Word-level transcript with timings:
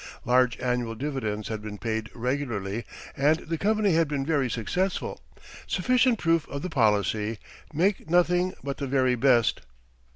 Large 0.25 0.59
annual 0.59 0.95
dividends 0.95 1.47
had 1.49 1.61
been 1.61 1.77
paid 1.77 2.09
regularly 2.15 2.85
and 3.15 3.37
the 3.37 3.59
company 3.59 3.91
had 3.93 4.07
been 4.07 4.25
very 4.25 4.49
successful 4.49 5.21
sufficient 5.67 6.17
proof 6.17 6.47
of 6.47 6.63
the 6.63 6.71
policy: 6.71 7.37
"Make 7.71 8.09
nothing 8.09 8.55
but 8.63 8.77
the 8.77 8.87
very 8.87 9.13
best." 9.13 9.61